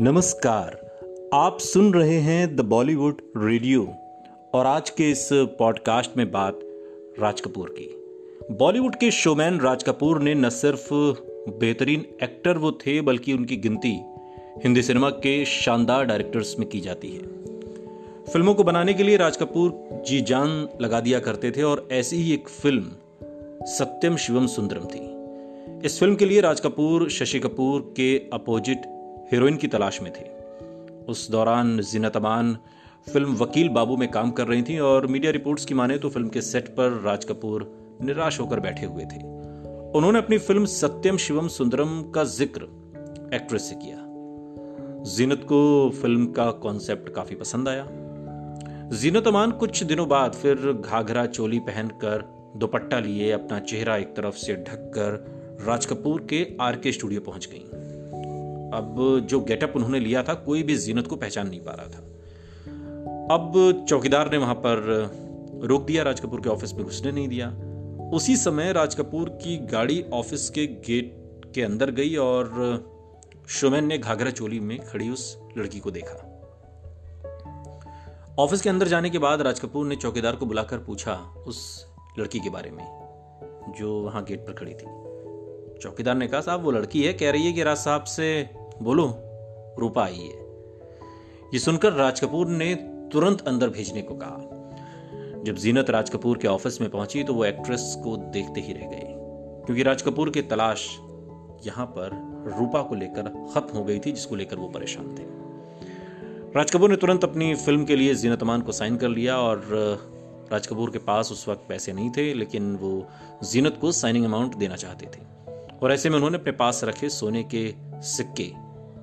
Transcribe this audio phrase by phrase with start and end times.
[0.00, 0.90] नमस्कार।
[1.34, 3.82] आप सुन रहे हैं द बॉलीवुड रेडियो
[4.54, 6.60] और आज के इस पॉडकास्ट में बात
[7.20, 7.88] राज कपूर की।
[8.54, 10.88] बॉलीवुड के शोमैन राज कपूर ने न सिर्फ़
[11.50, 14.00] बेहतरीन एक्टर वो थे, बल्कि उनकी गिनती
[14.64, 17.22] हिंदी सिनेमा के शानदार डायरेक्टर्स में की जाती है।
[18.24, 22.16] फ़िल्मों को बनाने के लिए राज कपूर जी जान लगा दिया करते थे और ऐसी
[22.16, 22.90] ही एक फ़िल्म,
[23.66, 25.10] सत्यम शिवम सुंदरम थी।
[25.86, 28.99] इस फ़िल्म के लिए राज कपूर, शशि कपूर के अपोजिट
[29.32, 30.24] हीरोइन की तलाश में थी।
[31.08, 32.56] उस दौरान जीनत अमान
[33.12, 36.28] फ़िल्म वकील बाबू में काम कर रही थी और मीडिया रिपोर्ट्स की माने तो फ़िल्म
[36.28, 37.66] के सेट पर राज कपूर
[38.02, 39.22] निराश होकर बैठे हुए थे।
[39.98, 42.68] उन्होंने अपनी फ़िल्म सत्यम शिवम सुंदरम का ज़िक्र
[43.34, 43.96] एक्ट्रेस से किया।
[45.10, 47.86] जीनत को फ़िल्म का कॉन्सेप्ट काफ़ी पसंद आया।
[48.92, 52.24] जीनत अमान कुछ दिनों बाद फिर घाघरा चोली पहनकर
[52.56, 55.24] दुपट्टा लिए अपना चेहरा एक तरफ़ से ढककर
[55.66, 57.64] राज कपूर के आर के स्टूडियो पहुँच गई।
[58.74, 61.98] अब जो गेटअप उन्होंने लिया था, कोई भी जीनत को पहचान नहीं पा रहा था।
[63.34, 64.78] अब चौकीदार ने वहाँ पर
[65.64, 67.48] रोक दिया, राज कपूर के ऑफ़िस में घुसने नहीं दिया।
[68.14, 72.48] उसी समय राज कपूर की गाड़ी ऑफ़िस के गेट के अंदर गई और
[73.48, 76.26] शोमैन ने घाघरा चोली में खड़ी उस लड़की को देखा।
[78.38, 81.14] ऑफ़िस के अंदर जाने के बाद राज कपूर ने चौकीदार को बुलाकर पूछा
[81.46, 81.86] उस
[82.18, 82.84] लड़की के बारे में,
[83.78, 87.46] जो वहाँ गेट पर खड़ी थी। चौकीदार ने कहा, साहब, वो लड़की है, कह रही
[87.46, 88.50] है कि राज साहब से
[88.82, 89.04] बोलो,
[89.78, 90.38] रूपा आई है।
[91.52, 92.74] ये सुनकर राज कपूर ने
[93.12, 97.44] तुरंत अंदर भेजने को कहा। जब जीनत राज कपूर के ऑफ़िस में पहुँची तो वो
[97.44, 99.14] एक्ट्रेस को देखते ही रह गए,
[99.66, 100.88] क्योंकि राज कपूर की तलाश
[101.66, 102.10] यहाँ पर
[102.58, 105.24] रूपा को लेकर खत्म हो गई थी, जिसको लेकर वो परेशान थे।
[106.56, 109.66] राज कपूर ने तुरंत अपनी फ़िल्म के लिए जीनत अमान को साइन कर लिया और
[110.52, 113.06] राज कपूर के पास उस वक्त पैसे नहीं थे, लेकिन वो
[113.44, 115.28] जीनत को साइनिंग अमाउंट देना चाहते थे।
[115.76, 117.72] और ऐसे में उन्होंने अपने पास रखे सोने के
[118.06, 118.50] सिक्के।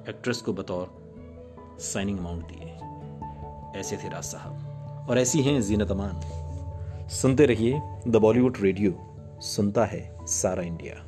[0.10, 1.14] एक्ट्रेस को बतौर
[1.80, 2.68] साइनिंग अमाउंट दिए।
[3.80, 4.54] ऐसे थे राज साहब।
[5.10, 6.22] और ऐसी हैं जीनत अमान।
[7.10, 11.07] सुनते रहिए द बॉलीवुड रेडियो। सुनता है सारा इंडिया।